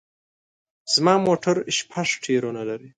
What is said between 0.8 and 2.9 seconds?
زما موټر شپږ ټیرونه لري